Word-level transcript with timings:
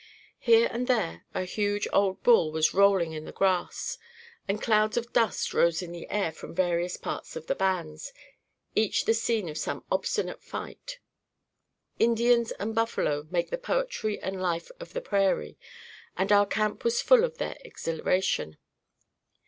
Here 0.39 0.67
and 0.71 0.87
there 0.87 1.25
a 1.35 1.43
huge 1.43 1.87
old 1.93 2.23
bull 2.23 2.51
was 2.51 2.73
rolling 2.73 3.11
in 3.13 3.25
the 3.25 3.31
grass, 3.31 3.99
and 4.47 4.59
clouds 4.59 4.97
of 4.97 5.13
dust 5.13 5.53
rose 5.53 5.83
in 5.83 5.91
the 5.91 6.09
air 6.09 6.31
from 6.31 6.55
various 6.55 6.97
parts 6.97 7.35
of 7.35 7.45
the 7.45 7.53
bands, 7.53 8.11
each 8.75 9.05
the 9.05 9.13
scene 9.13 9.47
of 9.47 9.59
some 9.59 9.83
obstinate 9.91 10.41
fight. 10.41 10.97
Indians 11.99 12.51
and 12.53 12.73
buffalo 12.73 13.27
make 13.29 13.51
the 13.51 13.59
poetry 13.59 14.19
and 14.19 14.41
life 14.41 14.71
of 14.79 14.93
the 14.93 15.01
prairie, 15.01 15.55
and 16.17 16.31
our 16.31 16.47
camp 16.47 16.83
was 16.83 16.99
full 16.99 17.23
of 17.23 17.37
their 17.37 17.55
exhilaration. 17.59 18.57